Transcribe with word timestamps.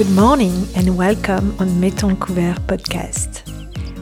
Good 0.00 0.16
morning 0.16 0.66
and 0.76 0.96
welcome 0.96 1.54
on 1.60 1.78
Mettons 1.78 2.18
Couvert 2.18 2.58
podcast. 2.66 3.42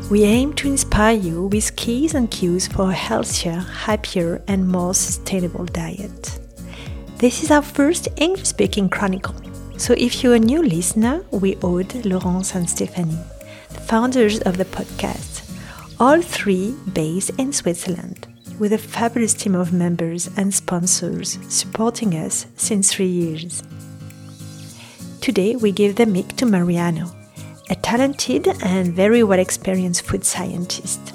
We 0.08 0.22
aim 0.22 0.52
to 0.52 0.68
inspire 0.68 1.16
you 1.16 1.46
with 1.46 1.74
keys 1.74 2.14
and 2.14 2.30
cues 2.30 2.68
for 2.68 2.90
a 2.90 2.94
healthier, 2.94 3.58
happier, 3.58 4.40
and 4.46 4.68
more 4.68 4.94
sustainable 4.94 5.64
diet. 5.64 6.38
This 7.16 7.42
is 7.42 7.50
our 7.50 7.62
first 7.62 8.06
English 8.16 8.46
speaking 8.46 8.88
chronicle, 8.88 9.34
so 9.76 9.92
if 9.98 10.22
you're 10.22 10.36
a 10.36 10.38
new 10.38 10.62
listener, 10.62 11.24
we 11.32 11.56
Aude 11.56 12.04
Laurence 12.04 12.54
and 12.54 12.70
Stephanie, 12.70 13.18
the 13.70 13.80
founders 13.80 14.38
of 14.42 14.56
the 14.56 14.66
podcast, 14.66 15.50
all 15.98 16.22
three 16.22 16.76
based 16.92 17.30
in 17.40 17.52
Switzerland, 17.52 18.28
with 18.60 18.72
a 18.72 18.78
fabulous 18.78 19.34
team 19.34 19.56
of 19.56 19.72
members 19.72 20.30
and 20.36 20.54
sponsors 20.54 21.40
supporting 21.48 22.14
us 22.14 22.46
since 22.54 22.92
three 22.92 23.08
years. 23.08 23.64
Today, 25.28 25.56
we 25.56 25.72
give 25.72 25.96
the 25.96 26.06
mic 26.06 26.28
to 26.36 26.46
Mariano, 26.46 27.14
a 27.68 27.74
talented 27.74 28.48
and 28.62 28.94
very 28.94 29.22
well 29.22 29.38
experienced 29.38 30.06
food 30.06 30.24
scientist. 30.24 31.12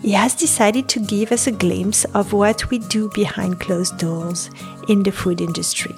He 0.00 0.12
has 0.12 0.34
decided 0.34 0.88
to 0.88 0.98
give 0.98 1.30
us 1.30 1.46
a 1.46 1.52
glimpse 1.52 2.06
of 2.14 2.32
what 2.32 2.70
we 2.70 2.78
do 2.78 3.10
behind 3.10 3.60
closed 3.60 3.98
doors 3.98 4.48
in 4.88 5.02
the 5.02 5.12
food 5.12 5.42
industry. 5.42 5.94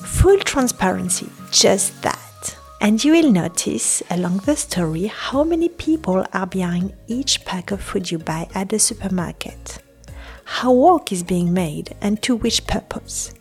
Full 0.00 0.40
transparency, 0.40 1.28
just 1.52 2.02
that. 2.02 2.56
And 2.80 3.04
you 3.04 3.12
will 3.12 3.30
notice 3.30 4.02
along 4.10 4.38
the 4.38 4.56
story 4.56 5.06
how 5.06 5.44
many 5.44 5.68
people 5.68 6.26
are 6.32 6.48
behind 6.48 6.94
each 7.06 7.44
pack 7.44 7.70
of 7.70 7.80
food 7.80 8.10
you 8.10 8.18
buy 8.18 8.48
at 8.56 8.70
the 8.70 8.80
supermarket, 8.80 9.78
how 10.42 10.72
work 10.72 11.12
is 11.12 11.22
being 11.22 11.54
made, 11.54 11.94
and 12.00 12.20
to 12.22 12.34
which 12.34 12.66
purpose. 12.66 13.32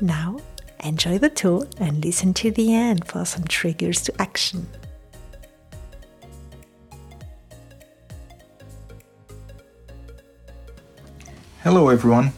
Now, 0.00 0.38
enjoy 0.84 1.18
the 1.18 1.30
tour 1.30 1.66
and 1.78 2.04
listen 2.04 2.34
to 2.34 2.50
the 2.50 2.74
end 2.74 3.06
for 3.06 3.24
some 3.24 3.44
triggers 3.44 4.02
to 4.02 4.22
action. 4.22 4.66
Hello, 11.62 11.88
everyone. 11.88 12.32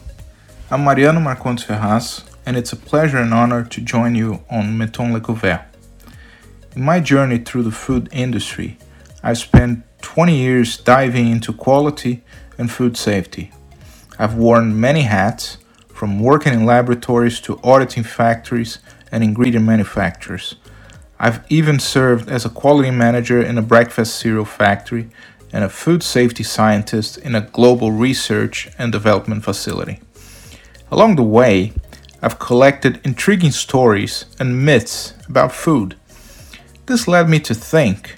I'm 0.71 0.83
Mariano 0.83 1.19
Marcondes 1.19 1.65
Ferraz, 1.65 2.23
and 2.45 2.57
it's 2.57 2.73
a 2.73 2.75
pleasure 2.75 3.17
and 3.17 3.33
honor 3.33 3.63
to 3.63 3.81
join 3.81 4.15
you 4.15 4.43
on 4.49 4.77
Mettons 4.77 5.13
le 5.13 5.19
Couvert. 5.21 5.65
In 6.75 6.83
my 6.83 6.99
journey 6.99 7.37
through 7.37 7.63
the 7.63 7.71
food 7.71 8.09
industry, 8.11 8.77
I've 9.21 9.37
spent 9.37 9.83
20 10.01 10.35
years 10.35 10.77
diving 10.77 11.29
into 11.29 11.53
quality 11.53 12.23
and 12.57 12.71
food 12.71 12.97
safety. 12.97 13.51
I've 14.17 14.35
worn 14.35 14.79
many 14.79 15.03
hats, 15.03 15.57
from 15.99 16.17
working 16.17 16.53
in 16.53 16.65
laboratories 16.65 17.41
to 17.41 17.59
auditing 17.61 18.03
factories 18.03 18.79
and 19.11 19.21
ingredient 19.21 19.65
manufacturers. 19.65 20.55
I've 21.19 21.43
even 21.49 21.77
served 21.77 22.29
as 22.29 22.45
a 22.45 22.49
quality 22.49 22.89
manager 22.89 23.41
in 23.41 23.57
a 23.57 23.61
breakfast 23.61 24.15
cereal 24.15 24.45
factory 24.45 25.09
and 25.51 25.61
a 25.61 25.67
food 25.67 26.01
safety 26.01 26.41
scientist 26.41 27.17
in 27.17 27.35
a 27.35 27.41
global 27.41 27.91
research 27.91 28.69
and 28.77 28.93
development 28.93 29.43
facility. 29.43 29.99
Along 30.89 31.17
the 31.17 31.31
way, 31.37 31.73
I've 32.21 32.39
collected 32.39 33.01
intriguing 33.03 33.51
stories 33.51 34.23
and 34.39 34.65
myths 34.65 35.15
about 35.27 35.51
food. 35.51 35.97
This 36.85 37.09
led 37.09 37.27
me 37.27 37.41
to 37.41 37.53
think 37.53 38.15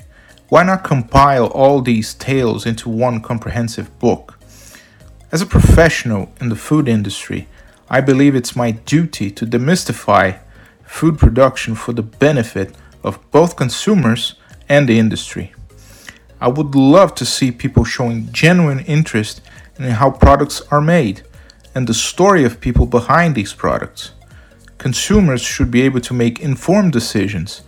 why 0.49 0.61
not 0.61 0.83
compile 0.83 1.47
all 1.47 1.81
these 1.81 2.13
tales 2.13 2.67
into 2.67 2.89
one 2.89 3.21
comprehensive 3.21 3.97
book? 3.97 4.37
As 5.31 5.41
a 5.41 5.47
professional 5.47 6.31
in 6.39 6.49
the 6.49 6.55
food 6.55 6.87
industry, 6.87 7.47
I 7.93 7.99
believe 7.99 8.35
it's 8.35 8.55
my 8.55 8.71
duty 8.71 9.29
to 9.31 9.45
demystify 9.45 10.39
food 10.85 11.19
production 11.19 11.75
for 11.75 11.91
the 11.91 12.01
benefit 12.01 12.73
of 13.03 13.19
both 13.31 13.57
consumers 13.57 14.35
and 14.69 14.87
the 14.87 14.97
industry. 14.97 15.53
I 16.39 16.47
would 16.47 16.73
love 16.73 17.13
to 17.15 17.25
see 17.25 17.51
people 17.51 17.83
showing 17.83 18.31
genuine 18.31 18.79
interest 18.85 19.41
in 19.77 19.83
how 19.83 20.09
products 20.09 20.61
are 20.71 20.79
made 20.79 21.23
and 21.75 21.85
the 21.85 21.93
story 21.93 22.45
of 22.45 22.61
people 22.61 22.85
behind 22.85 23.35
these 23.35 23.53
products. 23.53 24.11
Consumers 24.77 25.41
should 25.41 25.69
be 25.69 25.81
able 25.81 25.99
to 25.99 26.13
make 26.13 26.39
informed 26.39 26.93
decisions 26.93 27.61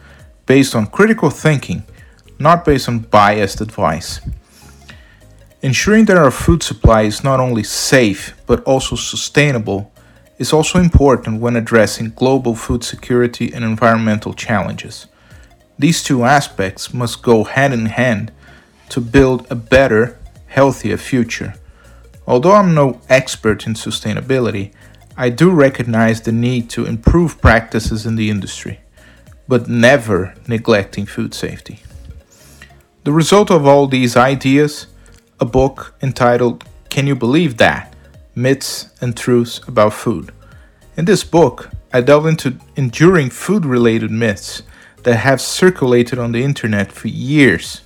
based 0.45 0.73
on 0.73 0.87
critical 0.87 1.31
thinking, 1.31 1.83
not 2.39 2.63
based 2.63 2.87
on 2.87 2.99
biased 2.99 3.59
advice. 3.59 4.21
Ensuring 5.61 6.05
that 6.05 6.17
our 6.17 6.31
food 6.31 6.63
supply 6.63 7.01
is 7.01 7.25
not 7.25 7.41
only 7.41 7.63
safe 7.63 8.33
but 8.47 8.63
also 8.63 8.95
sustainable 8.95 9.92
is 10.37 10.53
also 10.53 10.79
important 10.79 11.41
when 11.41 11.55
addressing 11.55 12.09
global 12.15 12.55
food 12.55 12.83
security 12.83 13.53
and 13.53 13.63
environmental 13.63 14.33
challenges. 14.33 15.07
These 15.77 16.03
two 16.03 16.23
aspects 16.23 16.93
must 16.93 17.23
go 17.23 17.43
hand 17.43 17.73
in 17.73 17.87
hand 17.87 18.31
to 18.89 19.01
build 19.01 19.47
a 19.49 19.55
better, 19.55 20.19
healthier 20.47 20.97
future. 20.97 21.55
Although 22.27 22.53
I'm 22.53 22.73
no 22.73 23.01
expert 23.09 23.67
in 23.67 23.73
sustainability, 23.73 24.71
I 25.17 25.29
do 25.29 25.51
recognize 25.51 26.21
the 26.21 26.31
need 26.31 26.69
to 26.71 26.85
improve 26.85 27.41
practices 27.41 28.05
in 28.05 28.15
the 28.15 28.29
industry, 28.29 28.79
but 29.47 29.67
never 29.67 30.33
neglecting 30.47 31.05
food 31.05 31.33
safety. 31.33 31.81
The 33.03 33.11
result 33.11 33.51
of 33.51 33.67
all 33.67 33.87
these 33.87 34.15
ideas, 34.15 34.87
a 35.39 35.45
book 35.45 35.93
entitled 36.01 36.63
Can 36.89 37.05
You 37.05 37.15
Believe 37.15 37.57
That? 37.57 37.92
Myths 38.35 38.89
and 38.99 39.15
Truths 39.15 39.61
About 39.67 39.93
Food. 39.93 40.31
In 40.97 41.05
this 41.05 41.23
book, 41.23 41.69
I 41.93 42.01
delve 42.01 42.25
into 42.25 42.57
enduring 42.75 43.29
food 43.29 43.63
related 43.63 44.09
myths 44.09 44.63
that 45.03 45.17
have 45.17 45.39
circulated 45.39 46.17
on 46.17 46.31
the 46.31 46.43
internet 46.43 46.91
for 46.91 47.09
years. 47.09 47.81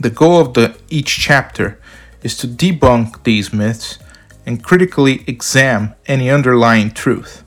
The 0.00 0.10
goal 0.10 0.40
of 0.40 0.54
the, 0.54 0.76
each 0.88 1.18
chapter 1.18 1.80
is 2.22 2.36
to 2.38 2.46
debunk 2.46 3.24
these 3.24 3.52
myths 3.52 3.98
and 4.46 4.62
critically 4.62 5.24
examine 5.26 5.94
any 6.06 6.30
underlying 6.30 6.92
truth. 6.92 7.42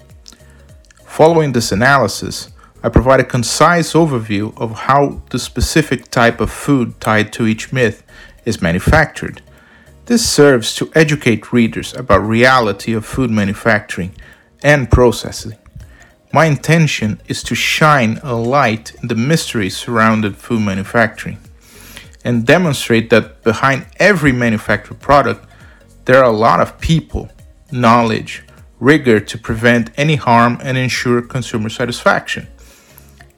Following 1.05 1.53
this 1.53 1.71
analysis, 1.71 2.51
I 2.83 2.89
provide 2.89 3.21
a 3.21 3.23
concise 3.23 3.93
overview 3.93 4.55
of 4.57 4.71
how 4.71 5.21
the 5.29 5.39
specific 5.39 6.11
type 6.11 6.41
of 6.41 6.51
food 6.51 6.99
tied 6.99 7.31
to 7.33 7.47
each 7.47 7.71
myth 7.71 8.03
is 8.43 8.61
manufactured 8.61 9.41
this 10.07 10.27
serves 10.27 10.73
to 10.73 10.89
educate 10.95 11.51
readers 11.51 11.93
about 11.93 12.19
reality 12.19 12.93
of 12.93 13.05
food 13.05 13.29
manufacturing 13.29 14.13
and 14.63 14.89
processing. 14.89 15.57
My 16.31 16.45
intention 16.45 17.21
is 17.27 17.43
to 17.43 17.55
shine 17.55 18.19
a 18.23 18.33
light 18.33 18.95
in 19.01 19.09
the 19.09 19.15
mysteries 19.15 19.75
surrounding 19.75 20.33
food 20.33 20.61
manufacturing 20.61 21.39
and 22.23 22.45
demonstrate 22.45 23.09
that 23.09 23.43
behind 23.43 23.85
every 23.97 24.31
manufactured 24.31 24.99
product 25.01 25.45
there 26.05 26.23
are 26.23 26.31
a 26.31 26.37
lot 26.37 26.61
of 26.61 26.79
people, 26.79 27.29
knowledge, 27.69 28.43
rigor 28.79 29.19
to 29.19 29.37
prevent 29.37 29.89
any 29.97 30.15
harm 30.15 30.57
and 30.63 30.77
ensure 30.77 31.21
consumer 31.21 31.67
satisfaction. 31.67 32.47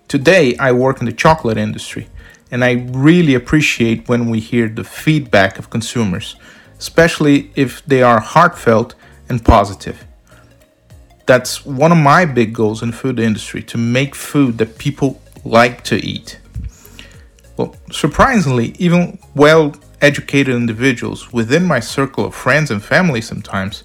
Today 0.08 0.56
I 0.58 0.72
work 0.74 1.00
in 1.00 1.08
the 1.08 1.14
chocolate 1.14 1.58
industry 1.58 2.10
and 2.52 2.64
I 2.64 2.86
really 2.92 3.34
appreciate 3.34 4.08
when 4.08 4.30
we 4.30 4.40
hear 4.40 4.68
the 4.68 4.84
feedback 4.84 5.58
of 5.58 5.72
consumers 5.72 6.36
especially 6.80 7.52
if 7.56 7.86
they 7.86 8.02
are 8.02 8.20
heartfelt 8.20 8.96
and 9.28 9.44
positive. 9.44 10.06
That's 11.26 11.66
one 11.66 11.92
of 11.92 11.98
my 11.98 12.26
big 12.26 12.54
goals 12.54 12.82
in 12.82 12.92
the 12.92 12.98
food 12.98 13.20
industry 13.20 13.62
to 13.64 13.78
make 13.78 14.16
food 14.16 14.58
that 14.58 14.80
people 14.80 15.22
like 15.46 15.84
to 15.86 15.98
eat. 15.98 16.40
Well, 17.56 17.76
surprisingly, 17.92 18.74
even 18.80 19.20
well 19.36 19.76
educated 20.02 20.56
individuals 20.56 21.34
within 21.34 21.66
my 21.66 21.80
circle 21.80 22.26
of 22.26 22.34
friends 22.34 22.72
and 22.72 22.84
family 22.84 23.22
sometimes 23.22 23.84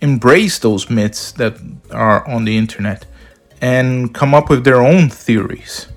embrace 0.00 0.58
those 0.58 0.88
myths 0.88 1.32
that 1.32 1.58
are 1.90 2.26
on 2.26 2.44
the 2.44 2.56
internet 2.56 3.04
and 3.60 4.14
come 4.14 4.34
up 4.34 4.48
with 4.48 4.64
their 4.64 4.80
own 4.80 5.10
theories. 5.10 5.88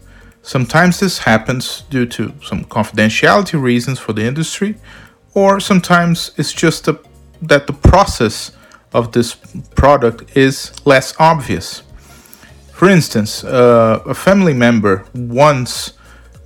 Sometimes 0.41 0.99
this 0.99 1.19
happens 1.19 1.83
due 1.89 2.05
to 2.07 2.33
some 2.43 2.65
confidentiality 2.65 3.61
reasons 3.61 3.99
for 3.99 4.11
the 4.11 4.25
industry, 4.25 4.75
or 5.33 5.59
sometimes 5.59 6.31
it's 6.37 6.53
just 6.53 6.87
a, 6.87 6.99
that 7.41 7.67
the 7.67 7.73
process 7.73 8.51
of 8.93 9.11
this 9.11 9.35
product 9.75 10.37
is 10.37 10.71
less 10.85 11.13
obvious. 11.19 11.83
For 12.71 12.89
instance, 12.89 13.43
uh, 13.43 14.03
a 14.05 14.13
family 14.13 14.53
member 14.53 15.05
once 15.13 15.93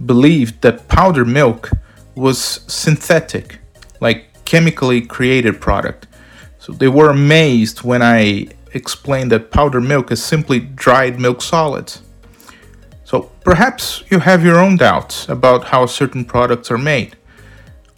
believed 0.05 0.61
that 0.61 0.87
powder 0.87 1.25
milk 1.25 1.71
was 2.15 2.61
synthetic, 2.67 3.59
like 3.99 4.45
chemically 4.45 5.01
created 5.01 5.59
product. 5.59 6.07
So 6.59 6.73
they 6.73 6.87
were 6.87 7.09
amazed 7.09 7.83
when 7.83 8.01
I 8.01 8.47
explained 8.73 9.31
that 9.31 9.51
powder 9.51 9.81
milk 9.81 10.11
is 10.11 10.23
simply 10.23 10.59
dried 10.59 11.19
milk 11.19 11.41
solids. 11.41 12.01
So 13.03 13.31
perhaps 13.43 14.03
you 14.09 14.19
have 14.19 14.43
your 14.43 14.59
own 14.59 14.75
doubts 14.77 15.29
about 15.29 15.65
how 15.65 15.85
certain 15.85 16.25
products 16.25 16.69
are 16.69 16.77
made. 16.77 17.15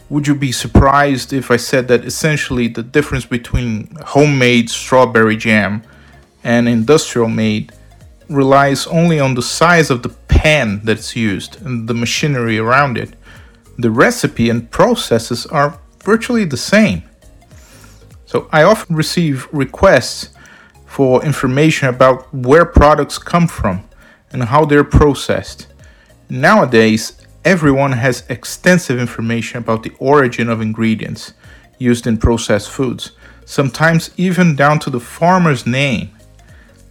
Would 0.09 0.25
you 0.25 0.33
be 0.33 0.51
surprised 0.51 1.33
if 1.33 1.51
I 1.51 1.57
said 1.57 1.87
that 1.89 2.03
essentially 2.03 2.67
the 2.67 2.81
difference 2.81 3.25
between 3.25 3.95
homemade 4.05 4.69
strawberry 4.69 5.37
jam 5.37 5.83
and 6.43 6.67
industrial 6.67 7.29
made 7.29 7.71
relies 8.27 8.87
only 8.87 9.19
on 9.19 9.35
the 9.35 9.43
size 9.43 9.91
of 9.91 10.01
the 10.01 10.09
pan 10.09 10.81
that's 10.83 11.15
used 11.15 11.61
and 11.63 11.87
the 11.87 11.93
machinery 11.93 12.57
around 12.57 12.97
it, 12.97 13.13
the 13.77 13.91
recipe 13.91 14.49
and 14.49 14.71
processes 14.71 15.45
are 15.45 15.79
virtually 16.03 16.45
the 16.45 16.57
same. 16.57 17.03
So 18.25 18.47
I 18.51 18.63
often 18.63 18.95
receive 18.95 19.47
requests 19.51 20.29
for 20.87 21.23
information 21.23 21.87
about 21.87 22.33
where 22.33 22.65
products 22.65 23.19
come 23.19 23.47
from 23.47 23.83
and 24.31 24.43
how 24.43 24.65
they're 24.65 24.83
processed. 24.83 25.67
Nowadays, 26.29 27.18
everyone 27.49 27.93
has 27.93 28.23
extensive 28.29 28.99
information 28.99 29.57
about 29.57 29.81
the 29.81 29.91
origin 29.97 30.49
of 30.49 30.61
ingredients 30.61 31.33
used 31.79 32.05
in 32.05 32.15
processed 32.15 32.69
foods, 32.69 33.13
sometimes 33.43 34.11
even 34.17 34.55
down 34.55 34.77
to 34.77 34.91
the 34.91 34.99
farmer's 34.99 35.65
name. 35.65 36.11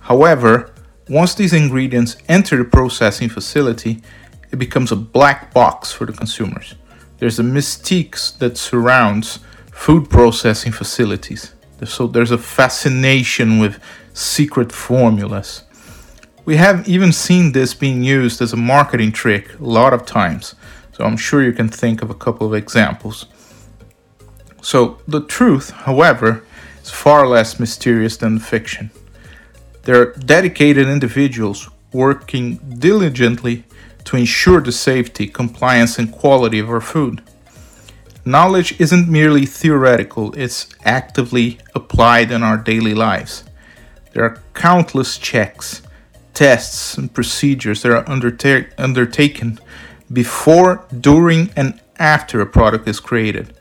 However, 0.00 0.72
once 1.08 1.32
these 1.32 1.52
ingredients 1.52 2.16
enter 2.28 2.56
the 2.56 2.64
processing 2.64 3.28
facility, 3.28 4.02
it 4.50 4.56
becomes 4.56 4.90
a 4.90 4.96
black 4.96 5.54
box 5.54 5.92
for 5.92 6.06
the 6.06 6.12
consumers. 6.12 6.74
There's 7.18 7.38
a 7.38 7.44
mystique 7.44 8.16
that 8.38 8.58
surrounds 8.58 9.38
food 9.70 10.10
processing 10.10 10.72
facilities. 10.72 11.54
So 11.84 12.08
there's 12.08 12.32
a 12.32 12.38
fascination 12.38 13.60
with 13.60 13.78
secret 14.12 14.72
formulas. 14.72 15.62
We 16.48 16.56
have 16.56 16.88
even 16.88 17.12
seen 17.12 17.52
this 17.52 17.74
being 17.74 18.02
used 18.02 18.40
as 18.40 18.54
a 18.54 18.56
marketing 18.56 19.12
trick 19.12 19.60
a 19.60 19.64
lot 19.64 19.92
of 19.92 20.06
times, 20.06 20.54
so 20.92 21.04
I'm 21.04 21.18
sure 21.18 21.42
you 21.42 21.52
can 21.52 21.68
think 21.68 22.00
of 22.00 22.08
a 22.08 22.14
couple 22.14 22.46
of 22.46 22.54
examples. 22.54 23.26
So, 24.62 24.96
the 25.06 25.20
truth, 25.20 25.68
however, 25.68 26.42
is 26.82 26.88
far 26.88 27.26
less 27.26 27.60
mysterious 27.60 28.16
than 28.16 28.38
fiction. 28.38 28.90
There 29.82 30.00
are 30.00 30.14
dedicated 30.14 30.88
individuals 30.88 31.68
working 31.92 32.56
diligently 32.78 33.64
to 34.04 34.16
ensure 34.16 34.62
the 34.62 34.72
safety, 34.72 35.26
compliance, 35.26 35.98
and 35.98 36.10
quality 36.10 36.60
of 36.60 36.70
our 36.70 36.80
food. 36.80 37.20
Knowledge 38.24 38.80
isn't 38.80 39.06
merely 39.06 39.44
theoretical, 39.44 40.32
it's 40.34 40.66
actively 40.86 41.58
applied 41.74 42.30
in 42.30 42.42
our 42.42 42.56
daily 42.56 42.94
lives. 42.94 43.44
There 44.14 44.24
are 44.24 44.42
countless 44.54 45.18
checks, 45.18 45.82
tests 46.38 46.96
and 46.96 47.12
procedures 47.12 47.82
that 47.82 47.90
are 47.90 48.08
undertake, 48.08 48.68
undertaken 48.78 49.58
before, 50.12 50.86
during, 51.00 51.50
and 51.56 51.80
after 51.98 52.40
a 52.40 52.46
product 52.46 52.86
is 52.86 53.00
created. 53.00 53.52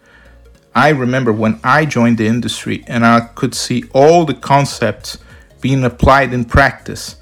I 0.76 0.90
remember 0.90 1.34
when 1.34 1.60
I 1.64 1.86
joined 1.86 2.20
the 2.20 2.28
industry 2.28 2.84
and 2.86 3.04
I 3.04 3.22
could 3.34 3.56
see 3.56 3.86
all 3.96 4.26
the 4.26 4.36
concepts 4.36 5.18
being 5.60 5.84
applied 5.84 6.34
in 6.34 6.46
practice. 6.46 7.16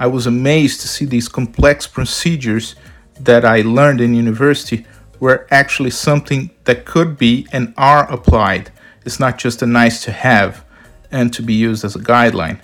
I 0.00 0.08
was 0.08 0.26
amazed 0.26 0.80
to 0.80 0.88
see 0.88 1.04
these 1.04 1.28
complex 1.28 1.86
procedures 1.86 2.74
that 3.20 3.44
I 3.44 3.60
learned 3.60 4.00
in 4.00 4.14
university 4.14 4.84
were 5.20 5.46
actually 5.52 5.90
something 5.90 6.50
that 6.64 6.84
could 6.84 7.16
be 7.16 7.46
and 7.52 7.72
are 7.76 8.10
applied. 8.10 8.72
It's 9.04 9.20
not 9.20 9.38
just 9.38 9.62
a 9.62 9.66
nice 9.66 10.02
to 10.06 10.10
have 10.10 10.64
and 11.12 11.32
to 11.34 11.42
be 11.42 11.54
used 11.54 11.84
as 11.84 11.94
a 11.94 12.00
guideline. 12.00 12.58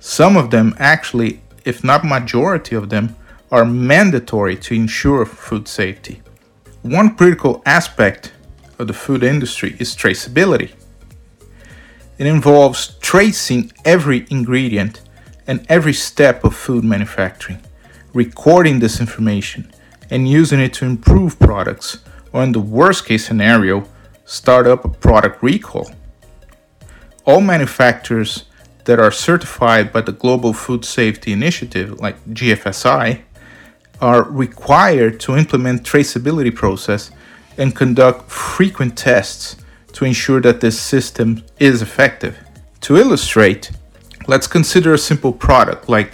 Some 0.00 0.36
of 0.36 0.50
them 0.50 0.74
actually 0.78 1.40
if 1.68 1.84
not 1.84 2.02
majority 2.02 2.74
of 2.74 2.88
them, 2.88 3.14
are 3.50 3.64
mandatory 3.64 4.56
to 4.56 4.74
ensure 4.74 5.26
food 5.26 5.68
safety. 5.68 6.22
One 6.80 7.14
critical 7.14 7.62
aspect 7.66 8.32
of 8.78 8.86
the 8.86 8.94
food 8.94 9.22
industry 9.22 9.76
is 9.78 9.94
traceability. 9.94 10.72
It 12.16 12.26
involves 12.26 12.96
tracing 13.00 13.70
every 13.84 14.26
ingredient 14.30 15.02
and 15.46 15.64
every 15.68 15.92
step 15.92 16.42
of 16.42 16.56
food 16.56 16.84
manufacturing, 16.84 17.60
recording 18.14 18.78
this 18.78 18.98
information, 18.98 19.70
and 20.10 20.26
using 20.26 20.60
it 20.60 20.72
to 20.74 20.86
improve 20.86 21.38
products, 21.38 21.98
or 22.32 22.42
in 22.42 22.52
the 22.52 22.60
worst 22.60 23.04
case 23.04 23.26
scenario, 23.26 23.86
start 24.24 24.66
up 24.66 24.86
a 24.86 24.88
product 24.88 25.42
recall. 25.42 25.90
All 27.26 27.42
manufacturers 27.42 28.44
that 28.88 28.98
are 28.98 29.10
certified 29.10 29.92
by 29.92 30.00
the 30.00 30.12
Global 30.12 30.54
Food 30.54 30.82
Safety 30.82 31.30
Initiative, 31.30 32.00
like 32.00 32.16
GFSI, 32.24 33.20
are 34.00 34.22
required 34.22 35.20
to 35.20 35.36
implement 35.36 35.82
traceability 35.82 36.54
process 36.54 37.10
and 37.58 37.76
conduct 37.76 38.30
frequent 38.30 38.96
tests 38.96 39.56
to 39.92 40.06
ensure 40.06 40.40
that 40.40 40.62
this 40.62 40.80
system 40.80 41.44
is 41.58 41.82
effective. 41.82 42.38
To 42.80 42.96
illustrate, 42.96 43.72
let's 44.26 44.46
consider 44.46 44.94
a 44.94 44.98
simple 44.98 45.34
product 45.34 45.90
like 45.90 46.12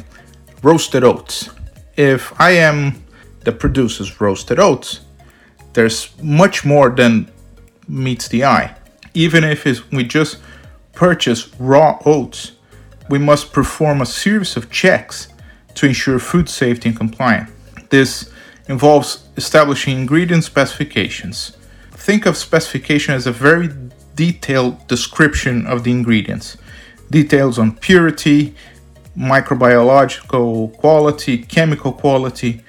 roasted 0.60 1.04
oats. 1.04 1.50
If 1.96 2.32
I 2.40 2.50
am 2.50 3.04
that 3.44 3.60
produces 3.60 4.20
roasted 4.20 4.58
oats, 4.58 5.02
there's 5.74 6.10
much 6.20 6.64
more 6.64 6.90
than 6.90 7.30
meets 7.86 8.26
the 8.26 8.44
eye. 8.44 8.76
Even 9.14 9.44
if 9.44 9.64
we 9.92 10.02
just 10.02 10.38
purchase 10.92 11.54
raw 11.60 12.00
oats, 12.04 12.50
we 13.08 13.18
must 13.18 13.52
perform 13.52 14.00
a 14.00 14.06
series 14.06 14.56
of 14.56 14.70
checks 14.70 15.28
to 15.74 15.86
ensure 15.86 16.18
food 16.18 16.48
safety 16.48 16.88
and 16.88 16.98
compliance. 16.98 17.50
This 17.90 18.30
involves 18.68 19.28
establishing 19.36 19.98
ingredient 19.98 20.44
specifications. 20.44 21.56
Think 21.92 22.26
of 22.26 22.36
specification 22.36 23.14
as 23.14 23.26
a 23.26 23.32
very 23.32 23.68
detailed 24.14 24.86
description 24.86 25.66
of 25.66 25.84
the 25.84 25.90
ingredients, 25.90 26.56
details 27.10 27.58
on 27.58 27.76
purity, 27.76 28.54
microbiological 29.16 30.76
quality, 30.76 31.38
chemical 31.38 31.92
quality, 31.92 32.62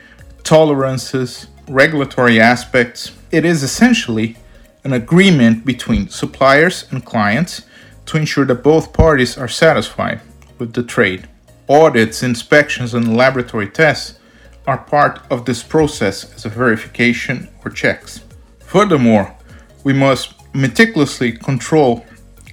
tolerances, 0.44 1.48
regulatory 1.68 2.40
aspects. 2.40 3.12
It 3.32 3.46
is 3.46 3.64
essentially 3.64 4.38
an 4.84 4.94
agreement 4.94 5.66
between 5.66 6.10
suppliers 6.10 6.86
and 6.92 7.04
clients 7.04 7.64
to 8.06 8.18
ensure 8.18 8.46
that 8.46 8.64
both 8.64 8.94
parties 8.94 9.38
are 9.38 9.48
satisfied 9.48 10.22
with 10.58 10.74
the 10.74 10.84
trade. 10.84 11.28
Audits, 11.68 12.24
inspections, 12.24 12.94
and 12.94 13.18
laboratory 13.18 13.70
tests 13.70 14.20
are 14.68 14.78
part 14.78 15.20
of 15.30 15.46
this 15.46 15.64
process 15.64 16.34
as 16.34 16.46
a 16.46 16.50
verification 16.50 17.48
or 17.64 17.72
checks. 17.72 18.22
Furthermore, 18.60 19.36
we 19.84 19.94
must 19.94 20.34
meticulously 20.54 21.32
control 21.32 22.06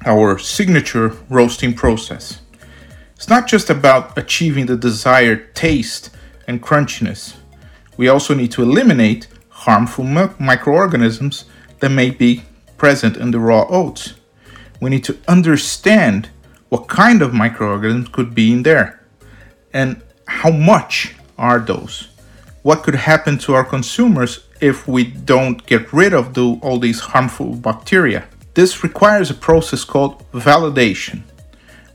our 0.05 0.39
signature 0.39 1.17
roasting 1.29 1.75
process. 1.75 2.41
It's 3.15 3.29
not 3.29 3.47
just 3.47 3.71
about 3.71 4.19
achieving 4.19 4.67
the 4.67 4.77
desired 4.77 5.55
taste 5.55 6.11
and 6.49 6.63
crunchiness. 6.63 7.37
We 7.97 8.09
also 8.09 8.35
need 8.35 8.51
to 8.53 8.63
eliminate 8.63 9.29
harmful 9.49 10.05
microorganisms 10.05 11.45
that 11.81 11.91
may 11.91 12.11
be 12.11 12.43
present 12.77 13.17
in 13.17 13.31
the 13.31 13.39
raw 13.39 13.65
oats 13.69 14.15
we 14.83 14.91
need 14.91 15.05
to 15.05 15.17
understand 15.29 16.29
what 16.69 16.89
kind 16.89 17.23
of 17.23 17.33
microorganisms 17.33 18.09
could 18.09 18.35
be 18.35 18.53
in 18.53 18.63
there 18.63 19.01
and 19.73 20.03
how 20.27 20.51
much 20.51 21.15
are 21.39 21.61
those. 21.61 22.09
What 22.63 22.83
could 22.83 22.95
happen 22.95 23.39
to 23.39 23.55
our 23.55 23.65
consumers 23.65 24.47
if 24.61 24.89
we 24.89 25.05
don't 25.05 25.65
get 25.67 25.93
rid 25.93 26.13
of 26.13 26.35
the, 26.35 26.59
all 26.63 26.79
these 26.79 27.01
harmful 27.01 27.55
bacteria? 27.55 28.27
This 28.55 28.83
requires 28.83 29.31
a 29.31 29.35
process 29.35 29.85
called 29.85 30.31
validation 30.33 31.23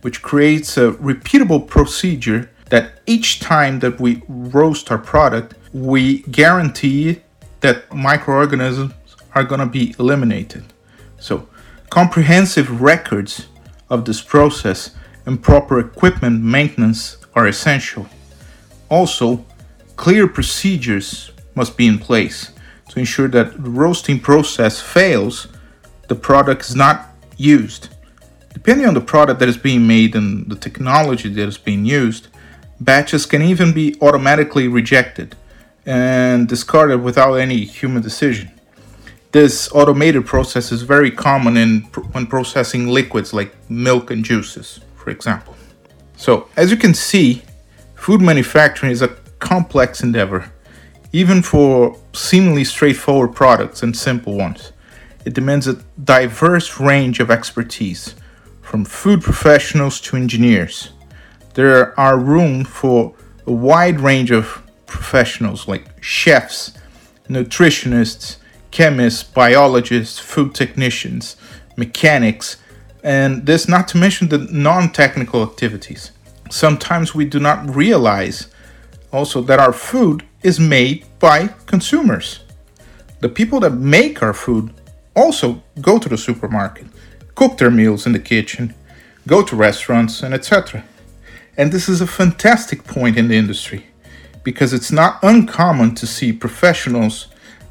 which 0.02 0.22
creates 0.22 0.78
a 0.78 0.92
repeatable 0.92 1.68
procedure 1.68 2.50
that 2.70 3.02
each 3.06 3.40
time 3.40 3.80
that 3.80 4.00
we 4.00 4.22
roast 4.28 4.92
our 4.92 4.98
product 4.98 5.56
we 5.74 6.20
guarantee 6.24 7.22
that 7.62 7.94
microorganisms 7.94 8.94
are 9.36 9.44
going 9.44 9.60
to 9.60 9.66
be 9.66 9.94
eliminated. 10.00 10.64
So 11.20 11.48
Comprehensive 11.90 12.82
records 12.82 13.48
of 13.90 14.04
this 14.04 14.22
process 14.22 14.92
and 15.26 15.42
proper 15.42 15.80
equipment 15.80 16.44
maintenance 16.44 17.18
are 17.34 17.48
essential. 17.48 18.08
Also, 18.90 19.46
clear 19.96 20.28
procedures 20.28 21.32
must 21.56 21.78
be 21.78 21.88
in 21.88 21.98
place 21.98 22.52
to 22.90 23.00
ensure 23.00 23.28
that 23.30 23.64
the 23.64 23.70
roasting 23.70 24.20
process 24.20 24.82
fails, 24.82 25.48
the 26.08 26.16
product 26.16 26.62
is 26.64 26.76
not 26.76 27.08
used. 27.38 27.90
Depending 28.54 28.88
on 28.88 28.94
the 28.94 29.02
product 29.02 29.40
that 29.40 29.50
is 29.50 29.58
being 29.58 29.88
made 29.88 30.16
and 30.16 30.50
the 30.50 30.56
technology 30.56 31.30
that 31.30 31.48
is 31.48 31.58
being 31.58 31.86
used, 31.86 32.28
batches 32.82 33.26
can 33.26 33.42
even 33.42 33.74
be 33.74 33.96
automatically 34.02 34.68
rejected 34.68 35.36
and 35.86 36.48
discarded 36.48 37.02
without 37.02 37.36
any 37.36 37.64
human 37.64 38.02
decision. 38.02 38.52
This 39.38 39.72
automated 39.72 40.26
process 40.26 40.72
is 40.72 40.82
very 40.82 41.12
common 41.12 41.58
in 41.58 41.82
when 42.14 42.26
processing 42.26 42.88
liquids 42.88 43.36
like 43.36 43.54
milk 43.70 44.10
and 44.10 44.26
juices, 44.26 44.80
for 44.96 45.12
example. 45.12 45.56
So, 46.16 46.50
as 46.58 46.72
you 46.72 46.78
can 46.78 46.96
see, 46.96 47.44
food 47.94 48.20
manufacturing 48.20 48.92
is 48.92 49.04
a 49.04 49.10
complex 49.38 50.02
endeavor, 50.02 50.52
even 51.14 51.44
for 51.44 51.96
seemingly 52.14 52.64
straightforward 52.64 53.36
products 53.36 53.84
and 53.84 53.96
simple 53.96 54.36
ones. 54.36 54.74
It 55.24 55.36
demands 55.36 55.68
a 55.68 55.84
diverse 56.04 56.80
range 56.80 57.20
of 57.20 57.30
expertise, 57.30 58.16
from 58.64 58.86
food 58.86 59.22
professionals 59.22 60.02
to 60.02 60.16
engineers. 60.16 60.94
There 61.54 61.94
are 62.00 62.18
room 62.18 62.64
for 62.64 63.14
a 63.46 63.52
wide 63.52 64.00
range 64.00 64.32
of 64.32 64.64
professionals 64.88 65.68
like 65.68 65.86
chefs, 66.02 66.76
nutritionists, 67.30 68.38
chemists, 68.72 69.24
biologists, 69.24 70.20
food 70.20 70.54
technicians, 70.54 71.36
mechanics, 71.76 72.58
and 73.04 73.46
this 73.46 73.68
not 73.68 73.88
to 73.90 73.98
mention 73.98 74.30
the 74.30 74.38
non 74.38 74.92
technical 74.92 75.44
activities. 75.44 76.12
Sometimes 76.50 77.14
we 77.14 77.26
do 77.26 77.40
not 77.40 77.76
realize 77.76 78.48
also 79.12 79.42
that 79.42 79.60
our 79.60 79.74
food 79.74 80.24
is 80.44 80.60
made 80.60 81.06
by 81.20 81.48
consumers. 81.66 82.40
The 83.20 83.30
people 83.30 83.60
that 83.62 83.72
make 83.72 84.22
our 84.22 84.34
food 84.34 84.74
also 85.16 85.64
go 85.82 85.98
to 85.98 86.08
the 86.08 86.18
supermarket, 86.18 86.88
cook 87.36 87.58
their 87.58 87.72
meals 87.72 88.06
in 88.06 88.14
the 88.14 88.20
kitchen, 88.20 88.76
go 89.26 89.44
to 89.44 89.56
restaurants, 89.56 90.22
and 90.22 90.34
etc. 90.34 90.84
And 91.58 91.72
this 91.72 91.90
is 91.90 92.02
a 92.02 92.08
fantastic 92.08 92.84
point 92.84 93.18
in 93.18 93.28
the 93.28 93.36
industry 93.36 93.88
because 94.44 94.74
it's 94.74 94.92
not 94.92 95.20
uncommon 95.24 95.96
to 95.96 96.06
see 96.06 96.32
professionals 96.32 97.28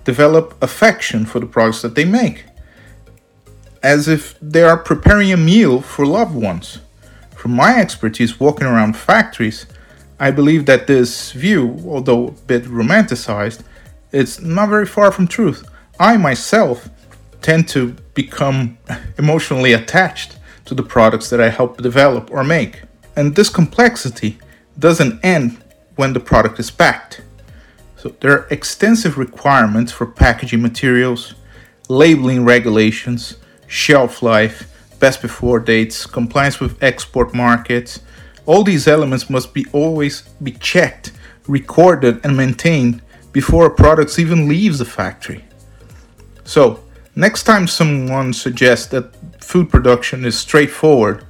develop 0.07 0.55
affection 0.63 1.27
for 1.27 1.41
the 1.41 1.47
products 1.47 1.83
that 1.83 1.97
they 1.97 2.05
make, 2.05 2.45
as 3.83 4.09
if 4.09 4.39
they 4.41 4.63
are 4.63 4.79
preparing 4.79 5.33
a 5.33 5.37
meal 5.37 5.83
for 5.83 6.07
loved 6.07 6.35
ones. 6.35 6.79
From 7.35 7.51
my 7.51 7.77
expertise 7.79 8.41
walking 8.41 8.67
around 8.67 8.97
factories, 8.97 9.67
I 10.19 10.31
believe 10.31 10.65
that 10.67 10.87
this 10.87 11.33
view, 11.33 11.83
although 11.87 12.29
a 12.29 12.31
bit 12.53 12.65
romanticized, 12.65 13.63
is 14.13 14.41
not 14.41 14.71
very 14.71 14.87
far 14.87 15.11
from 15.13 15.27
truth. 15.27 15.69
I 16.01 16.17
myself 16.17 16.89
tend 17.43 17.69
to 17.71 17.97
become 18.15 18.79
emotionally 19.19 19.73
attached 19.73 20.39
to 20.67 20.75
the 20.75 20.83
products 20.83 21.31
that 21.31 21.41
I 21.41 21.49
help 21.49 21.83
develop 21.83 22.31
or 22.31 22.45
make. 22.45 22.83
And 23.17 23.35
this 23.35 23.51
complexity 23.51 24.39
doesn't 24.79 25.25
end 25.25 25.59
when 25.97 26.13
the 26.13 26.21
product 26.21 26.59
is 26.61 26.71
packed. 26.71 27.23
So 28.07 28.15
there 28.21 28.31
are 28.31 28.47
extensive 28.51 29.19
requirements 29.19 29.91
for 29.91 30.07
packaging 30.07 30.63
materials, 30.63 31.35
labeling 31.89 32.45
regulations, 32.45 33.39
shelf 33.67 34.23
life, 34.23 34.73
best 35.01 35.21
before 35.21 35.59
dates, 35.59 36.07
compliance 36.07 36.61
with 36.61 36.81
export 36.81 37.35
markets. 37.35 37.99
All 38.45 38.63
these 38.63 38.87
elements 38.87 39.29
must 39.29 39.53
be 39.53 39.67
always 39.73 40.23
be 40.41 40.53
checked, 40.53 41.11
recorded 41.49 42.25
and 42.25 42.37
maintained 42.37 43.03
before 43.33 43.67
a 43.67 43.75
product 43.75 44.17
even 44.21 44.47
leaves 44.47 44.79
the 44.79 44.85
factory. 44.85 45.45
So, 46.45 46.85
next 47.17 47.43
time 47.43 47.67
someone 47.67 48.33
suggests 48.33 48.87
that 48.91 49.43
food 49.43 49.69
production 49.69 50.25
is 50.25 50.39
straightforward, 50.39 51.27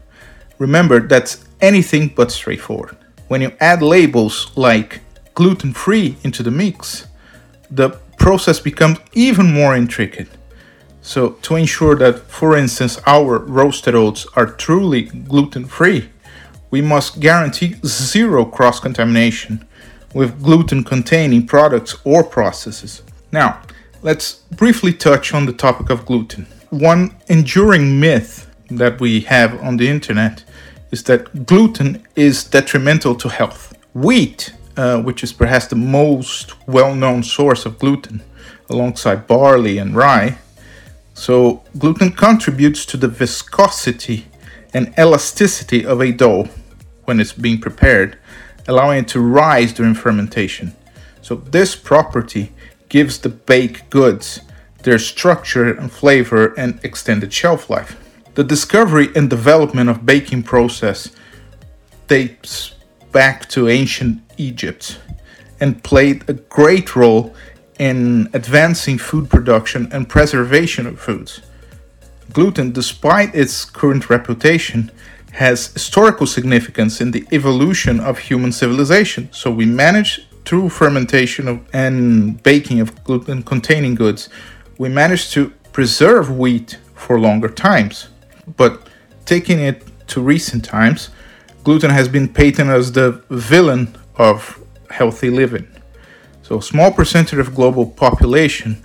remember 0.58 1.00
that's 1.00 1.42
anything 1.62 2.08
but 2.08 2.30
straightforward. 2.30 2.98
When 3.28 3.40
you 3.40 3.52
add 3.60 3.80
labels 3.80 4.54
like 4.56 5.00
gluten 5.36 5.72
free 5.72 6.16
into 6.24 6.42
the 6.42 6.50
mix, 6.50 7.06
the 7.70 7.90
process 8.18 8.58
becomes 8.58 8.98
even 9.12 9.52
more 9.52 9.76
intricate. 9.76 10.28
So, 11.02 11.30
to 11.42 11.54
ensure 11.54 11.94
that, 11.96 12.18
for 12.28 12.56
instance, 12.56 12.98
our 13.06 13.38
roasted 13.38 13.94
oats 13.94 14.26
are 14.34 14.46
truly 14.46 15.02
gluten 15.02 15.66
free, 15.66 16.08
we 16.70 16.80
must 16.80 17.20
guarantee 17.20 17.76
zero 17.84 18.44
cross 18.44 18.80
contamination 18.80 19.64
with 20.14 20.42
gluten 20.42 20.82
containing 20.82 21.46
products 21.46 21.94
or 22.02 22.24
processes. 22.24 23.02
Now, 23.30 23.60
let's 24.02 24.40
briefly 24.50 24.92
touch 24.92 25.34
on 25.34 25.46
the 25.46 25.52
topic 25.52 25.90
of 25.90 26.06
gluten. 26.06 26.46
One 26.70 27.14
enduring 27.28 28.00
myth 28.00 28.50
that 28.70 28.98
we 29.00 29.20
have 29.20 29.62
on 29.62 29.76
the 29.76 29.88
internet 29.88 30.44
is 30.90 31.02
that 31.04 31.46
gluten 31.46 32.06
is 32.16 32.42
detrimental 32.42 33.14
to 33.16 33.28
health. 33.28 33.74
Wheat, 33.94 34.55
uh, 34.76 35.00
which 35.00 35.22
is 35.22 35.32
perhaps 35.32 35.66
the 35.66 35.76
most 35.76 36.54
well 36.66 36.94
known 36.94 37.22
source 37.22 37.66
of 37.66 37.78
gluten, 37.78 38.22
alongside 38.68 39.26
barley 39.26 39.78
and 39.78 39.96
rye, 39.96 40.38
so 41.14 41.62
gluten 41.78 42.12
contributes 42.12 42.84
to 42.86 42.98
the 42.98 43.08
viscosity 43.08 44.26
and 44.74 44.92
elasticity 44.98 45.84
of 45.84 46.00
a 46.02 46.12
dough 46.12 46.48
when 47.06 47.20
it's 47.20 47.32
being 47.32 47.58
prepared, 47.58 48.18
allowing 48.68 49.04
it 49.04 49.08
to 49.08 49.20
rise 49.20 49.72
during 49.72 49.94
fermentation. 49.94 50.76
So 51.22 51.36
this 51.36 51.74
property 51.74 52.52
gives 52.90 53.18
the 53.18 53.30
baked 53.30 53.88
goods 53.88 54.40
their 54.82 54.98
structure 54.98 55.72
and 55.72 55.90
flavor 55.90 56.54
and 56.58 56.78
extended 56.84 57.32
shelf 57.32 57.70
life. 57.70 57.96
The 58.34 58.44
discovery 58.44 59.08
and 59.16 59.30
development 59.30 59.88
of 59.88 60.04
baking 60.04 60.42
process 60.42 61.10
dates 62.08 62.74
back 63.10 63.48
to 63.48 63.68
ancient 63.68 64.20
Egypt 64.36 64.98
and 65.60 65.82
played 65.82 66.28
a 66.28 66.34
great 66.34 66.94
role 66.94 67.34
in 67.78 68.28
advancing 68.32 68.98
food 68.98 69.28
production 69.28 69.88
and 69.92 70.08
preservation 70.08 70.86
of 70.86 70.98
foods. 70.98 71.40
Gluten, 72.32 72.72
despite 72.72 73.34
its 73.34 73.64
current 73.64 74.10
reputation, 74.10 74.90
has 75.32 75.72
historical 75.72 76.26
significance 76.26 77.00
in 77.00 77.10
the 77.10 77.26
evolution 77.32 78.00
of 78.00 78.18
human 78.18 78.52
civilization. 78.52 79.28
So 79.32 79.50
we 79.50 79.66
managed 79.66 80.24
through 80.46 80.70
fermentation 80.70 81.48
of, 81.48 81.60
and 81.72 82.42
baking 82.42 82.80
of 82.80 83.04
gluten 83.04 83.42
containing 83.42 83.94
goods, 83.94 84.28
we 84.78 84.88
managed 84.88 85.32
to 85.32 85.50
preserve 85.72 86.36
wheat 86.36 86.78
for 86.94 87.20
longer 87.20 87.48
times. 87.48 88.08
But 88.56 88.88
taking 89.26 89.58
it 89.60 89.82
to 90.08 90.22
recent 90.22 90.64
times, 90.64 91.10
gluten 91.64 91.90
has 91.90 92.08
been 92.08 92.28
painted 92.28 92.68
as 92.68 92.92
the 92.92 93.22
villain 93.28 93.96
of 94.18 94.62
healthy 94.90 95.30
living. 95.30 95.66
So, 96.42 96.58
a 96.58 96.62
small 96.62 96.92
percentage 96.92 97.38
of 97.38 97.54
global 97.54 97.86
population, 97.86 98.84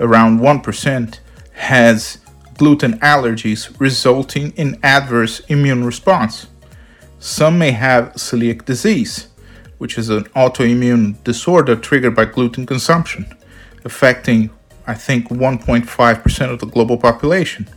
around 0.00 0.40
1%, 0.40 1.18
has 1.52 2.18
gluten 2.56 2.98
allergies 3.00 3.74
resulting 3.78 4.52
in 4.52 4.78
adverse 4.82 5.40
immune 5.48 5.84
response. 5.84 6.46
Some 7.18 7.58
may 7.58 7.72
have 7.72 8.14
celiac 8.14 8.64
disease, 8.64 9.28
which 9.78 9.98
is 9.98 10.08
an 10.08 10.24
autoimmune 10.36 11.22
disorder 11.24 11.76
triggered 11.76 12.14
by 12.14 12.26
gluten 12.26 12.66
consumption, 12.66 13.34
affecting 13.84 14.50
I 14.86 14.94
think 14.94 15.28
1.5% 15.28 16.50
of 16.50 16.60
the 16.60 16.66
global 16.66 16.98
population. 16.98 17.68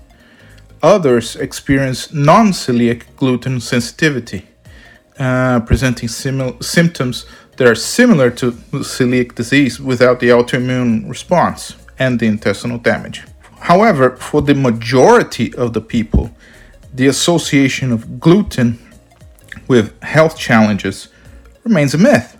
Others 0.83 1.37
experience 1.37 2.13
non 2.13 2.47
celiac 2.47 3.03
gluten 3.15 3.59
sensitivity, 3.61 4.47
uh, 5.19 5.59
presenting 5.61 6.09
simil- 6.09 6.63
symptoms 6.63 7.25
that 7.57 7.67
are 7.67 7.75
similar 7.75 8.29
to 8.29 8.51
celiac 8.51 9.35
disease 9.35 9.79
without 9.79 10.19
the 10.19 10.29
autoimmune 10.29 11.09
response 11.09 11.75
and 11.99 12.19
the 12.19 12.27
intestinal 12.27 12.77
damage. 12.77 13.23
However, 13.59 14.15
for 14.17 14.41
the 14.41 14.53
majority 14.53 15.53
of 15.55 15.73
the 15.73 15.81
people, 15.81 16.31
the 16.93 17.07
association 17.07 17.91
of 17.91 18.19
gluten 18.19 18.79
with 19.67 20.01
health 20.03 20.37
challenges 20.37 21.09
remains 21.63 21.93
a 21.93 21.97
myth. 21.97 22.37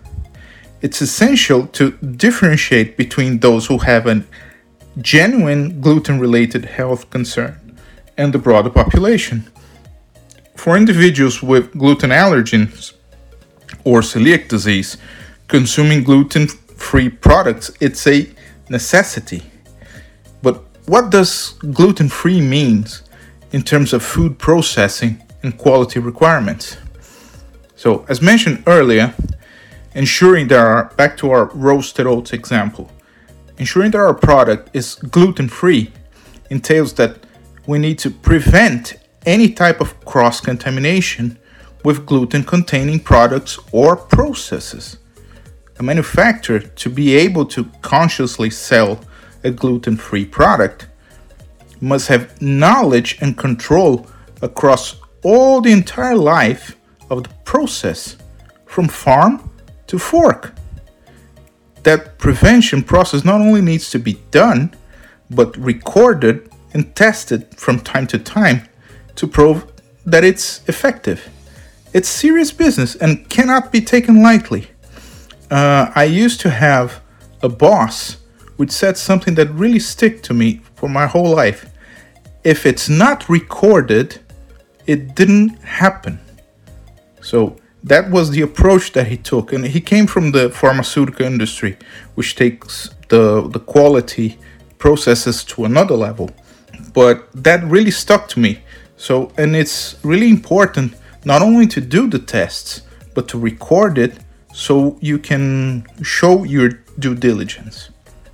It's 0.80 1.02
essential 1.02 1.66
to 1.68 1.90
differentiate 1.92 2.96
between 2.96 3.40
those 3.40 3.66
who 3.66 3.78
have 3.78 4.06
a 4.06 4.24
genuine 5.00 5.80
gluten 5.80 6.18
related 6.20 6.64
health 6.64 7.10
concern 7.10 7.78
and 8.16 8.32
the 8.32 8.38
broader 8.38 8.70
population. 8.70 9.50
For 10.58 10.76
individuals 10.76 11.40
with 11.40 11.70
gluten 11.78 12.10
allergens 12.10 12.92
or 13.84 14.00
celiac 14.00 14.48
disease, 14.48 14.96
consuming 15.46 16.02
gluten 16.02 16.48
free 16.48 17.08
products 17.08 17.70
it's 17.80 18.04
a 18.08 18.28
necessity. 18.68 19.44
But 20.42 20.64
what 20.86 21.10
does 21.10 21.52
gluten 21.72 22.08
free 22.08 22.40
means 22.40 23.04
in 23.52 23.62
terms 23.62 23.92
of 23.92 24.02
food 24.02 24.40
processing 24.40 25.22
and 25.44 25.56
quality 25.56 26.00
requirements? 26.00 26.76
So, 27.76 28.04
as 28.08 28.20
mentioned 28.20 28.64
earlier, 28.66 29.14
ensuring 29.94 30.48
that 30.48 30.58
our 30.58 30.92
back 30.96 31.16
to 31.18 31.30
our 31.30 31.44
roasted 31.54 32.08
oats 32.08 32.32
example, 32.32 32.90
ensuring 33.58 33.92
that 33.92 33.98
our 33.98 34.12
product 34.12 34.70
is 34.74 34.96
gluten 34.96 35.48
free 35.48 35.92
entails 36.50 36.94
that 36.94 37.16
we 37.68 37.78
need 37.78 38.00
to 38.00 38.10
prevent 38.10 38.96
any 39.26 39.48
type 39.50 39.80
of 39.80 39.98
cross 40.04 40.40
contamination 40.40 41.38
with 41.84 42.06
gluten 42.06 42.44
containing 42.44 43.00
products 43.00 43.58
or 43.72 43.96
processes. 43.96 44.98
A 45.78 45.82
manufacturer 45.82 46.60
to 46.60 46.90
be 46.90 47.14
able 47.14 47.46
to 47.46 47.64
consciously 47.82 48.50
sell 48.50 49.00
a 49.44 49.50
gluten 49.50 49.96
free 49.96 50.24
product 50.24 50.88
must 51.80 52.08
have 52.08 52.40
knowledge 52.42 53.18
and 53.20 53.38
control 53.38 54.06
across 54.42 54.96
all 55.22 55.60
the 55.60 55.72
entire 55.72 56.16
life 56.16 56.76
of 57.10 57.24
the 57.24 57.30
process 57.44 58.16
from 58.66 58.88
farm 58.88 59.50
to 59.86 59.98
fork. 59.98 60.54
That 61.84 62.18
prevention 62.18 62.82
process 62.82 63.24
not 63.24 63.40
only 63.40 63.60
needs 63.60 63.90
to 63.90 63.98
be 63.98 64.14
done, 64.30 64.74
but 65.30 65.56
recorded 65.56 66.50
and 66.74 66.94
tested 66.94 67.54
from 67.54 67.80
time 67.80 68.06
to 68.08 68.18
time 68.18 68.67
to 69.18 69.26
prove 69.26 69.66
that 70.06 70.24
it's 70.24 70.62
effective. 70.68 71.20
It's 71.92 72.08
serious 72.08 72.52
business 72.52 72.94
and 72.96 73.28
cannot 73.28 73.72
be 73.72 73.80
taken 73.80 74.22
lightly. 74.22 74.62
uh, 75.50 75.90
I 75.94 76.04
used 76.04 76.40
to 76.40 76.50
have 76.50 77.00
a 77.42 77.48
boss 77.48 78.18
which 78.56 78.70
said 78.70 78.96
something 78.96 79.34
that 79.36 79.48
really 79.50 79.78
stick 79.78 80.22
to 80.22 80.34
me 80.34 80.60
for 80.74 80.88
my 80.88 81.06
whole 81.06 81.30
life. 81.30 81.70
If 82.44 82.66
it's 82.66 82.88
not 82.88 83.28
recorded, 83.28 84.20
it 84.86 85.14
didn't 85.14 85.50
happen. 85.62 86.18
So 87.20 87.56
that 87.84 88.10
was 88.10 88.30
the 88.30 88.42
approach 88.42 88.92
that 88.92 89.06
he 89.08 89.16
took, 89.16 89.52
and 89.52 89.64
he 89.64 89.80
came 89.80 90.06
from 90.06 90.32
the 90.32 90.50
pharmaceutical 90.50 91.26
industry, 91.26 91.76
which 92.14 92.34
takes 92.34 92.90
the 93.08 93.48
the 93.48 93.60
quality 93.60 94.38
processes 94.78 95.44
to 95.44 95.64
another 95.64 95.96
level. 95.96 96.30
But 96.92 97.28
that 97.44 97.60
really 97.64 97.90
stuck 97.90 98.28
to 98.28 98.40
me. 98.40 98.60
So, 98.98 99.32
and 99.38 99.54
it's 99.54 99.96
really 100.02 100.28
important 100.28 100.94
not 101.24 101.40
only 101.40 101.66
to 101.68 101.80
do 101.80 102.08
the 102.08 102.18
tests, 102.18 102.82
but 103.14 103.28
to 103.28 103.38
record 103.38 103.96
it 103.96 104.18
so 104.52 104.98
you 105.00 105.18
can 105.18 105.86
show 106.02 106.42
your 106.42 106.70
due 106.98 107.14
diligence. 107.14 107.90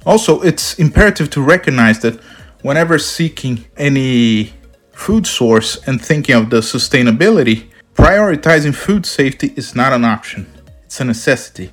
Also, 0.06 0.40
it's 0.40 0.78
imperative 0.78 1.28
to 1.30 1.42
recognize 1.42 2.00
that 2.00 2.18
whenever 2.62 2.98
seeking 2.98 3.66
any 3.76 4.54
food 4.92 5.26
source 5.26 5.76
and 5.86 6.00
thinking 6.00 6.34
of 6.34 6.48
the 6.48 6.60
sustainability, 6.60 7.66
prioritizing 7.94 8.74
food 8.74 9.04
safety 9.04 9.52
is 9.56 9.74
not 9.74 9.92
an 9.92 10.04
option, 10.04 10.46
it's 10.84 10.98
a 10.98 11.04
necessity. 11.04 11.72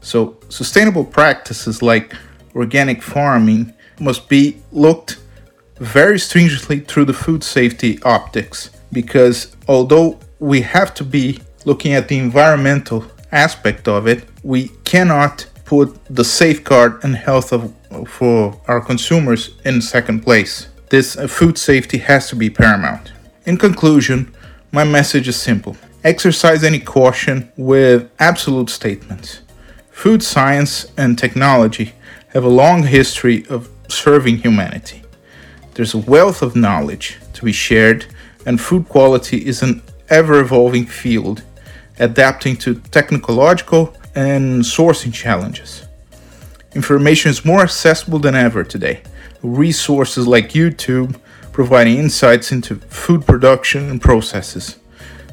So, 0.00 0.38
sustainable 0.48 1.04
practices 1.04 1.82
like 1.82 2.14
organic 2.54 3.02
farming 3.02 3.74
must 3.98 4.28
be 4.28 4.62
looked 4.70 5.18
very 5.80 6.18
stringently 6.18 6.80
through 6.80 7.06
the 7.06 7.12
food 7.12 7.42
safety 7.42 7.98
optics 8.02 8.70
because 8.92 9.56
although 9.66 10.18
we 10.38 10.60
have 10.60 10.92
to 10.94 11.04
be 11.04 11.40
looking 11.64 11.94
at 11.94 12.08
the 12.08 12.18
environmental 12.18 13.04
aspect 13.32 13.88
of 13.88 14.06
it, 14.06 14.28
we 14.42 14.68
cannot 14.84 15.46
put 15.64 15.98
the 16.14 16.24
safeguard 16.24 17.02
and 17.02 17.16
health 17.16 17.52
of 17.52 17.72
for 18.06 18.60
our 18.68 18.80
consumers 18.80 19.56
in 19.64 19.80
second 19.80 20.20
place. 20.20 20.68
This 20.90 21.16
uh, 21.16 21.26
food 21.26 21.58
safety 21.58 21.98
has 21.98 22.28
to 22.28 22.36
be 22.36 22.50
paramount. 22.50 23.12
In 23.46 23.56
conclusion, 23.56 24.32
my 24.70 24.84
message 24.84 25.28
is 25.28 25.36
simple. 25.36 25.76
Exercise 26.04 26.62
any 26.62 26.78
caution 26.78 27.50
with 27.56 28.10
absolute 28.18 28.70
statements. 28.70 29.40
Food 29.90 30.22
science 30.22 30.86
and 30.96 31.18
technology 31.18 31.94
have 32.28 32.44
a 32.44 32.48
long 32.48 32.84
history 32.84 33.44
of 33.48 33.68
serving 33.88 34.38
humanity. 34.38 35.02
There's 35.80 35.94
a 35.94 36.10
wealth 36.10 36.42
of 36.42 36.54
knowledge 36.54 37.16
to 37.32 37.42
be 37.42 37.52
shared, 37.52 38.04
and 38.44 38.60
food 38.60 38.86
quality 38.86 39.46
is 39.46 39.62
an 39.62 39.82
ever 40.10 40.38
evolving 40.38 40.84
field, 40.84 41.42
adapting 41.98 42.56
to 42.56 42.74
technological 42.90 43.96
and 44.14 44.62
sourcing 44.62 45.10
challenges. 45.10 45.88
Information 46.74 47.30
is 47.30 47.46
more 47.46 47.62
accessible 47.62 48.18
than 48.18 48.34
ever 48.34 48.62
today. 48.62 49.00
Resources 49.42 50.26
like 50.26 50.50
YouTube 50.50 51.18
providing 51.50 51.96
insights 51.96 52.52
into 52.52 52.74
food 52.74 53.24
production 53.24 53.88
and 53.88 54.02
processes. 54.02 54.80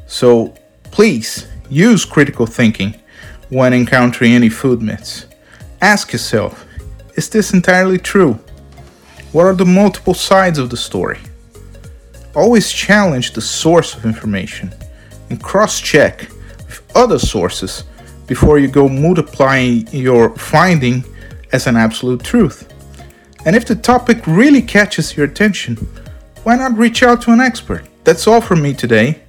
So 0.05 0.55
please 0.91 1.45
use 1.69 2.05
critical 2.05 2.45
thinking 2.45 2.95
when 3.49 3.73
encountering 3.73 4.31
any 4.31 4.47
food 4.47 4.81
myths. 4.81 5.25
Ask 5.81 6.13
yourself 6.13 6.65
is 7.15 7.27
this 7.27 7.51
entirely 7.51 7.97
true? 7.97 8.39
What 9.37 9.45
are 9.45 9.53
the 9.53 9.65
multiple 9.65 10.15
sides 10.15 10.57
of 10.57 10.71
the 10.71 10.77
story? 10.77 11.19
Always 12.35 12.71
challenge 12.71 13.33
the 13.33 13.41
source 13.41 13.93
of 13.93 14.03
information 14.03 14.73
and 15.29 15.39
cross 15.39 15.79
check 15.79 16.21
with 16.65 16.81
other 16.95 17.19
sources 17.19 17.83
before 18.25 18.57
you 18.57 18.67
go 18.67 18.89
multiplying 18.89 19.87
your 19.91 20.35
finding 20.37 21.03
as 21.51 21.67
an 21.67 21.75
absolute 21.75 22.23
truth. 22.23 22.73
And 23.45 23.55
if 23.55 23.65
the 23.65 23.75
topic 23.75 24.25
really 24.25 24.63
catches 24.63 25.15
your 25.15 25.27
attention, 25.27 25.75
why 26.41 26.55
not 26.55 26.75
reach 26.75 27.03
out 27.03 27.21
to 27.21 27.31
an 27.31 27.39
expert? 27.39 27.85
That's 28.05 28.25
all 28.25 28.41
from 28.41 28.63
me 28.63 28.73
today. 28.73 29.21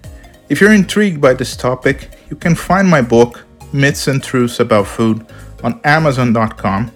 If 0.48 0.62
you're 0.62 0.72
intrigued 0.72 1.20
by 1.20 1.34
this 1.34 1.54
topic, 1.54 2.08
you 2.30 2.36
can 2.36 2.54
find 2.54 2.88
my 2.88 3.02
book, 3.02 3.44
Myths 3.74 4.08
and 4.08 4.24
Truths 4.24 4.58
About 4.58 4.86
Food, 4.86 5.26
on 5.62 5.78
Amazon.com 5.84 6.92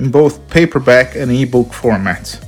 in 0.00 0.10
both 0.10 0.50
paperback 0.50 1.14
and 1.14 1.30
ebook 1.30 1.68
formats. 1.68 2.42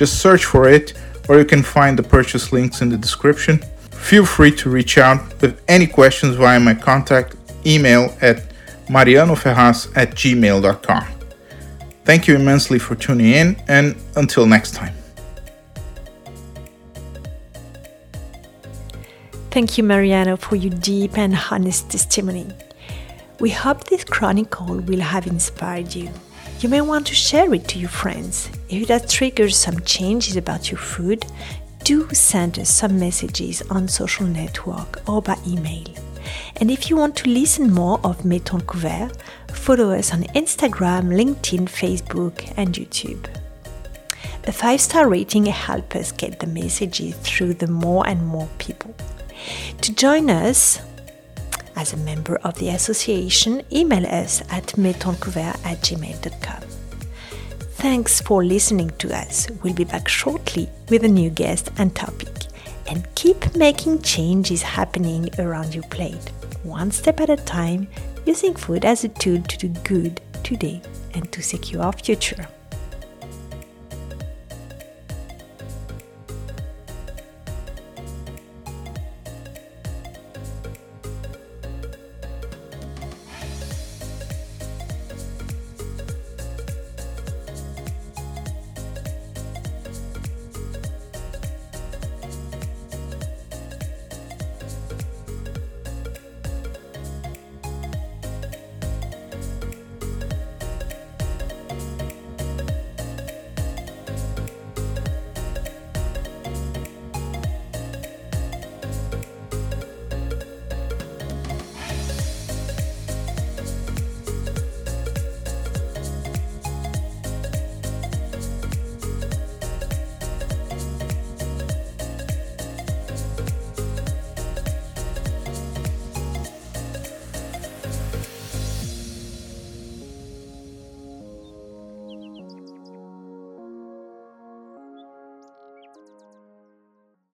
Just 0.00 0.22
search 0.22 0.46
for 0.46 0.66
it, 0.66 0.94
or 1.28 1.38
you 1.38 1.44
can 1.44 1.62
find 1.62 1.98
the 1.98 2.02
purchase 2.02 2.52
links 2.52 2.80
in 2.80 2.88
the 2.88 2.96
description. 2.96 3.58
Feel 3.90 4.24
free 4.24 4.50
to 4.52 4.70
reach 4.70 4.96
out 4.96 5.20
with 5.42 5.60
any 5.68 5.86
questions 5.86 6.36
via 6.36 6.58
my 6.58 6.72
contact 6.72 7.36
email 7.66 8.16
at 8.22 8.50
marianoferraz 8.88 9.94
at 9.94 10.12
gmail.com. 10.12 11.04
Thank 12.06 12.26
you 12.26 12.34
immensely 12.34 12.78
for 12.78 12.94
tuning 12.94 13.26
in, 13.26 13.62
and 13.68 13.94
until 14.16 14.46
next 14.46 14.70
time. 14.70 14.94
Thank 19.50 19.76
you, 19.76 19.84
Mariano, 19.84 20.38
for 20.38 20.56
your 20.56 20.72
deep 20.72 21.18
and 21.18 21.36
honest 21.50 21.90
testimony. 21.90 22.46
We 23.38 23.50
hope 23.50 23.84
this 23.84 24.04
chronicle 24.04 24.76
will 24.76 25.00
have 25.00 25.26
inspired 25.26 25.94
you. 25.94 26.08
You 26.60 26.68
may 26.68 26.82
want 26.82 27.06
to 27.06 27.14
share 27.14 27.54
it 27.54 27.66
to 27.68 27.78
your 27.78 27.88
friends. 27.88 28.50
If 28.68 28.88
that 28.88 29.08
triggers 29.08 29.56
some 29.56 29.80
changes 29.80 30.36
about 30.36 30.70
your 30.70 30.76
food, 30.76 31.24
do 31.84 32.06
send 32.12 32.58
us 32.58 32.68
some 32.68 33.00
messages 33.00 33.62
on 33.70 33.88
social 33.88 34.26
network 34.26 35.00
or 35.08 35.22
by 35.22 35.38
email. 35.46 35.86
And 36.56 36.70
if 36.70 36.90
you 36.90 36.96
want 36.96 37.16
to 37.16 37.30
listen 37.30 37.72
more 37.72 37.98
of 38.04 38.26
Mettons 38.26 38.62
Couvert, 38.64 39.16
follow 39.50 39.92
us 39.92 40.12
on 40.12 40.24
Instagram, 40.34 41.08
LinkedIn, 41.08 41.62
Facebook, 41.62 42.52
and 42.58 42.74
YouTube. 42.74 43.26
A 44.44 44.52
five 44.52 44.82
star 44.82 45.08
rating 45.08 45.46
helps 45.46 45.96
us 45.96 46.12
get 46.12 46.40
the 46.40 46.46
messages 46.46 47.14
through 47.22 47.54
the 47.54 47.68
more 47.68 48.06
and 48.06 48.26
more 48.26 48.50
people. 48.58 48.94
To 49.80 49.94
join 49.94 50.28
us, 50.28 50.78
as 51.80 51.94
a 51.94 51.96
member 51.96 52.36
of 52.44 52.54
the 52.58 52.68
association, 52.68 53.62
email 53.72 54.04
us 54.06 54.42
at 54.50 54.66
mettonscouvert 54.76 55.56
at 55.64 55.78
gmail.com. 55.80 56.62
Thanks 57.80 58.20
for 58.20 58.44
listening 58.44 58.90
to 58.98 59.16
us. 59.16 59.48
We'll 59.62 59.72
be 59.72 59.84
back 59.84 60.06
shortly 60.06 60.68
with 60.90 61.04
a 61.04 61.08
new 61.08 61.30
guest 61.30 61.70
and 61.78 61.96
topic. 61.96 62.36
And 62.86 63.08
keep 63.14 63.56
making 63.56 64.02
changes 64.02 64.60
happening 64.60 65.30
around 65.38 65.74
your 65.74 65.84
plate, 65.84 66.30
one 66.64 66.90
step 66.90 67.18
at 67.20 67.30
a 67.30 67.36
time, 67.36 67.88
using 68.26 68.54
food 68.54 68.84
as 68.84 69.04
a 69.04 69.08
tool 69.08 69.40
to 69.40 69.56
do 69.56 69.68
good 69.82 70.20
today 70.42 70.82
and 71.14 71.32
to 71.32 71.42
secure 71.42 71.82
our 71.82 71.92
future. 71.92 72.46